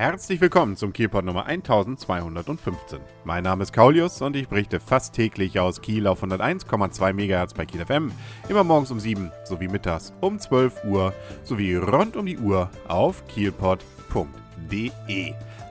[0.00, 3.00] Herzlich willkommen zum Kielpot Nummer 1215.
[3.24, 7.66] Mein Name ist Kaulius und ich berichte fast täglich aus Kiel auf 101,2 MHz bei
[7.66, 8.10] Kiel FM,
[8.48, 13.26] immer morgens um 7 sowie mittags um 12 Uhr sowie rund um die Uhr auf
[13.26, 13.84] kielpot.de.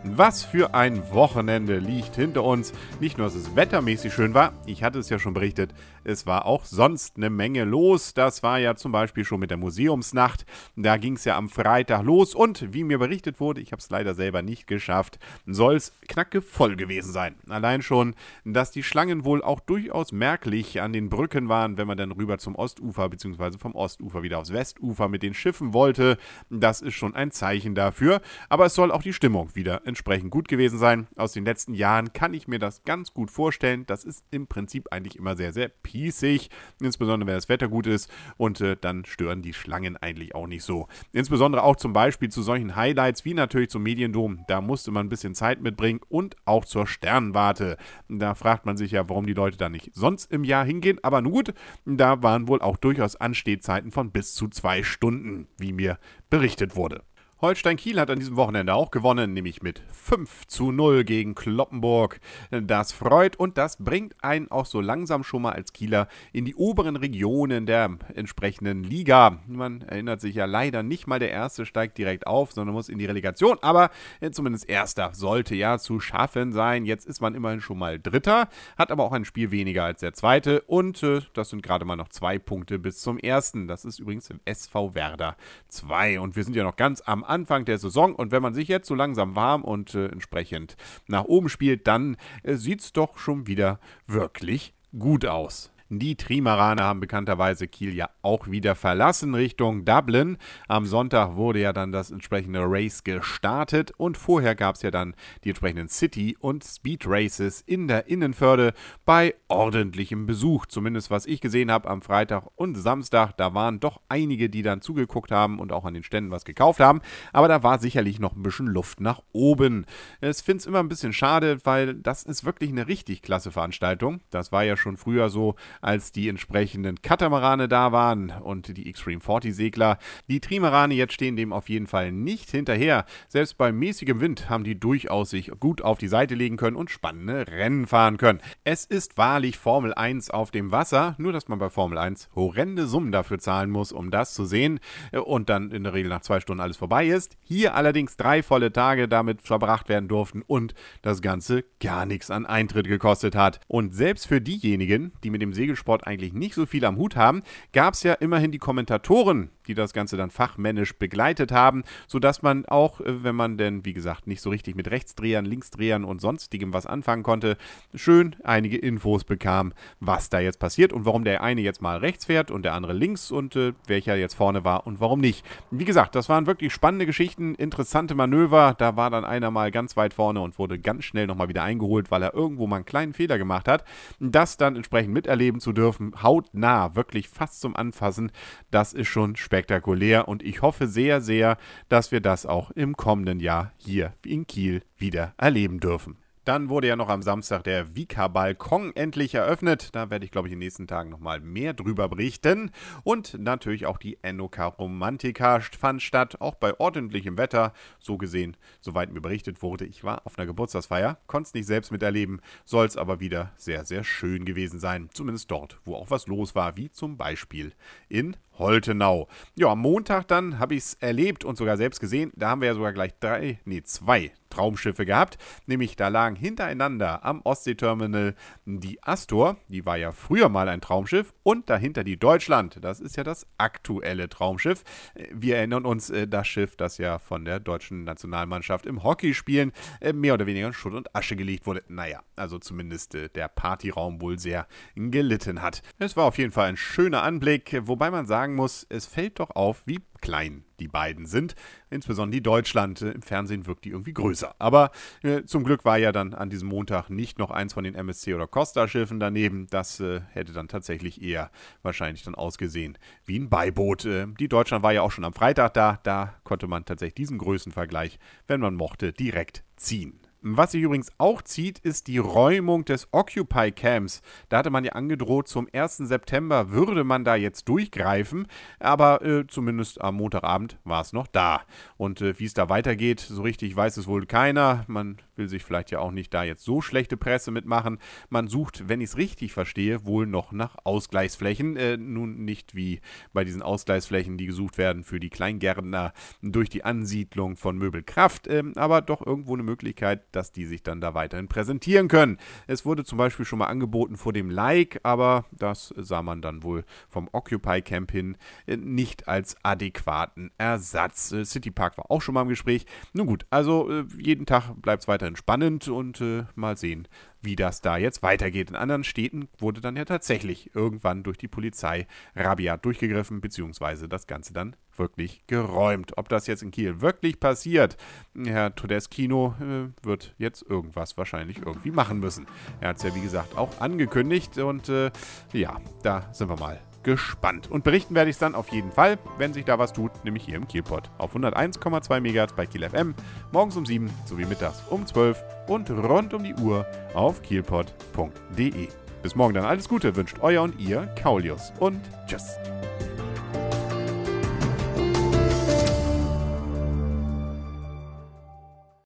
[0.05, 2.71] Was für ein Wochenende liegt hinter uns.
[3.01, 5.73] Nicht nur, dass es wettermäßig schön war, ich hatte es ja schon berichtet,
[6.05, 8.13] es war auch sonst eine Menge los.
[8.13, 10.45] Das war ja zum Beispiel schon mit der Museumsnacht.
[10.75, 13.89] Da ging es ja am Freitag los und wie mir berichtet wurde, ich habe es
[13.89, 17.35] leider selber nicht geschafft, soll es knacke voll gewesen sein.
[17.49, 21.97] Allein schon, dass die Schlangen wohl auch durchaus merklich an den Brücken waren, wenn man
[21.97, 23.57] dann rüber zum Ostufer bzw.
[23.57, 26.17] vom Ostufer wieder aufs Westufer mit den Schiffen wollte.
[26.49, 28.21] Das ist schon ein Zeichen dafür.
[28.47, 31.07] Aber es soll auch die Stimmung wieder entsprechend gut gewesen sein.
[31.17, 33.85] Aus den letzten Jahren kann ich mir das ganz gut vorstellen.
[33.85, 36.49] Das ist im Prinzip eigentlich immer sehr, sehr pießig,
[36.79, 40.63] insbesondere wenn das Wetter gut ist und äh, dann stören die Schlangen eigentlich auch nicht
[40.63, 40.87] so.
[41.11, 44.45] Insbesondere auch zum Beispiel zu solchen Highlights wie natürlich zum Mediendom.
[44.47, 47.77] Da musste man ein bisschen Zeit mitbringen und auch zur Sternwarte.
[48.07, 50.99] Da fragt man sich ja, warum die Leute da nicht sonst im Jahr hingehen.
[51.03, 51.53] Aber nun gut,
[51.85, 55.97] da waren wohl auch durchaus Anstehzeiten von bis zu zwei Stunden, wie mir
[56.29, 57.03] berichtet wurde.
[57.41, 62.19] Holstein Kiel hat an diesem Wochenende auch gewonnen, nämlich mit 5 zu 0 gegen Kloppenburg.
[62.51, 66.55] Das freut und das bringt einen auch so langsam schon mal als Kieler in die
[66.55, 69.39] oberen Regionen der entsprechenden Liga.
[69.47, 72.97] Man erinnert sich ja leider nicht mal, der Erste steigt direkt auf, sondern muss in
[72.97, 73.57] die Relegation.
[73.61, 73.89] Aber
[74.33, 76.83] zumindest Erster sollte ja zu schaffen sein.
[76.83, 80.13] Jetzt ist man immerhin schon mal Dritter, hat aber auch ein Spiel weniger als der
[80.13, 80.59] Zweite.
[80.63, 83.69] Und äh, das sind gerade mal noch zwei Punkte bis zum Ersten.
[83.69, 85.37] Das ist übrigens im SV Werder
[85.69, 86.19] 2.
[86.19, 88.87] Und wir sind ja noch ganz am Anfang der Saison und wenn man sich jetzt
[88.87, 90.75] so langsam warm und äh, entsprechend
[91.07, 95.71] nach oben spielt, dann äh, sieht es doch schon wieder wirklich gut aus.
[95.91, 100.37] Die Trimaraner haben bekannterweise Kiel ja auch wieder verlassen Richtung Dublin.
[100.67, 105.15] Am Sonntag wurde ja dann das entsprechende Race gestartet und vorher gab es ja dann
[105.43, 108.73] die entsprechenden City- und Speed Races in der Innenförde
[109.03, 110.67] bei ordentlichem Besuch.
[110.67, 113.35] Zumindest was ich gesehen habe am Freitag und Samstag.
[113.37, 116.81] Da waren doch einige, die dann zugeguckt haben und auch an den Ständen was gekauft
[116.81, 117.01] haben.
[117.33, 119.87] Aber da war sicherlich noch ein bisschen Luft nach oben.
[120.21, 124.21] Ich finde es immer ein bisschen schade, weil das ist wirklich eine richtig klasse Veranstaltung.
[124.29, 129.21] Das war ja schon früher so als die entsprechenden Katamarane da waren und die Extreme
[129.21, 129.97] 40 Segler.
[130.27, 133.05] Die Trimarane jetzt stehen dem auf jeden Fall nicht hinterher.
[133.27, 136.89] Selbst bei mäßigem Wind haben die durchaus sich gut auf die Seite legen können und
[136.89, 138.39] spannende Rennen fahren können.
[138.63, 142.87] Es ist wahrlich Formel 1 auf dem Wasser, nur dass man bei Formel 1 horrende
[142.87, 144.79] Summen dafür zahlen muss, um das zu sehen
[145.11, 147.37] und dann in der Regel nach zwei Stunden alles vorbei ist.
[147.41, 152.45] Hier allerdings drei volle Tage damit verbracht werden durften und das Ganze gar nichts an
[152.45, 153.59] Eintritt gekostet hat.
[153.67, 157.15] Und selbst für diejenigen, die mit dem Segel Segelsport eigentlich nicht so viel am Hut
[157.15, 157.43] haben,
[157.73, 162.65] gab es ja immerhin die Kommentatoren, die das Ganze dann fachmännisch begleitet haben, sodass man
[162.65, 166.73] auch, äh, wenn man denn, wie gesagt, nicht so richtig mit Rechtsdrehern, Linksdrehern und sonstigem
[166.73, 167.55] was anfangen konnte,
[167.93, 172.25] schön einige Infos bekam, was da jetzt passiert und warum der eine jetzt mal rechts
[172.25, 175.45] fährt und der andere links und äh, welcher jetzt vorne war und warum nicht.
[175.69, 178.73] Wie gesagt, das waren wirklich spannende Geschichten, interessante Manöver.
[178.75, 182.09] Da war dann einer mal ganz weit vorne und wurde ganz schnell nochmal wieder eingeholt,
[182.09, 183.83] weil er irgendwo mal einen kleinen Fehler gemacht hat.
[184.19, 188.31] Das dann entsprechend miterleben zu dürfen, hautnah, wirklich fast zum Anfassen,
[188.71, 191.57] das ist schon spektakulär spektakulär und ich hoffe sehr, sehr,
[191.89, 196.17] dass wir das auch im kommenden Jahr hier in Kiel wieder erleben dürfen.
[196.49, 199.89] Dann wurde ja noch am Samstag der Vika-Balkon endlich eröffnet.
[199.93, 202.71] Da werde ich, glaube ich, in den nächsten Tagen nochmal mehr drüber berichten.
[203.03, 207.71] Und natürlich auch die Enoka Romantica fand statt, auch bei ordentlichem Wetter.
[207.99, 211.91] So gesehen, soweit mir berichtet wurde, ich war auf einer Geburtstagsfeier, konnte es nicht selbst
[211.91, 215.09] miterleben, soll es aber wieder sehr, sehr schön gewesen sein.
[215.13, 217.73] Zumindest dort, wo auch was los war, wie zum Beispiel
[218.07, 219.27] in Holtenau.
[219.55, 222.31] Ja, am Montag dann habe ich es erlebt und sogar selbst gesehen.
[222.35, 225.37] Da haben wir ja sogar gleich drei, nee, zwei Traumschiffe gehabt.
[225.65, 231.33] Nämlich da lagen hintereinander am Ostseeterminal die Astor, die war ja früher mal ein Traumschiff,
[231.43, 232.77] und dahinter die Deutschland.
[232.81, 234.83] Das ist ja das aktuelle Traumschiff.
[235.31, 240.13] Wir erinnern uns, äh, das Schiff, das ja von der deutschen Nationalmannschaft im Hockeyspielen äh,
[240.13, 241.83] mehr oder weniger in Schutt und Asche gelegt wurde.
[241.87, 245.81] Naja, also zumindest äh, der Partyraum wohl sehr gelitten hat.
[245.97, 249.51] Es war auf jeden Fall ein schöner Anblick, wobei man sagen muss, es fällt doch
[249.51, 251.55] auf, wie klein die beiden sind.
[251.89, 253.01] Insbesondere die Deutschland.
[253.01, 254.55] Im Fernsehen wirkt die irgendwie größer.
[254.59, 254.91] Aber
[255.23, 258.33] äh, zum Glück war ja dann an diesem Montag nicht noch eins von den MSC
[258.33, 259.67] oder Costa-Schiffen daneben.
[259.69, 261.51] Das äh, hätte dann tatsächlich eher
[261.81, 264.05] wahrscheinlich dann ausgesehen wie ein Beiboot.
[264.05, 265.99] Äh, die Deutschland war ja auch schon am Freitag da.
[266.03, 270.19] Da konnte man tatsächlich diesen Größenvergleich, wenn man mochte, direkt ziehen.
[270.41, 274.21] Was sich übrigens auch zieht, ist die Räumung des Occupy Camps.
[274.47, 275.97] Da hatte man ja angedroht, zum 1.
[275.97, 278.47] September würde man da jetzt durchgreifen,
[278.79, 281.63] aber äh, zumindest am Montagabend war es noch da.
[281.97, 284.85] Und äh, wie es da weitergeht, so richtig weiß es wohl keiner.
[284.87, 287.97] Man will sich vielleicht ja auch nicht da jetzt so schlechte Presse mitmachen.
[288.29, 291.77] Man sucht, wenn ich es richtig verstehe, wohl noch nach Ausgleichsflächen.
[291.77, 293.01] Äh, nun nicht wie
[293.33, 296.13] bei diesen Ausgleichsflächen, die gesucht werden für die Kleingärtner
[296.43, 301.01] durch die Ansiedlung von Möbelkraft, ähm, aber doch irgendwo eine Möglichkeit, dass die sich dann
[301.01, 302.37] da weiterhin präsentieren können.
[302.67, 306.63] Es wurde zum Beispiel schon mal angeboten vor dem Like, aber das sah man dann
[306.63, 308.37] wohl vom Occupy Camp hin
[308.67, 311.31] äh, nicht als adäquaten Ersatz.
[311.31, 312.85] Äh, City Park war auch schon mal im Gespräch.
[313.13, 316.23] Nun gut, also äh, jeden Tag bleibt es weiterhin spannend und
[316.55, 317.07] mal sehen,
[317.41, 318.69] wie das da jetzt weitergeht.
[318.69, 324.27] In anderen Städten wurde dann ja tatsächlich irgendwann durch die Polizei rabiat durchgegriffen, beziehungsweise das
[324.27, 326.17] Ganze dann wirklich geräumt.
[326.17, 327.95] Ob das jetzt in Kiel wirklich passiert,
[328.35, 332.47] Herr Todeskino äh, wird jetzt irgendwas wahrscheinlich irgendwie machen müssen.
[332.81, 335.11] Er hat es ja wie gesagt auch angekündigt und äh,
[335.53, 337.69] ja, da sind wir mal gespannt.
[337.69, 340.43] Und berichten werde ich es dann auf jeden Fall, wenn sich da was tut, nämlich
[340.43, 341.09] hier im Kielpot.
[341.17, 343.15] Auf 101,2 MHz bei Kiel FM,
[343.51, 348.87] morgens um 7 sowie mittags um 12 und rund um die Uhr auf kielpot.de.
[349.21, 352.57] Bis morgen dann alles Gute wünscht euer und ihr Kaulius und tschüss.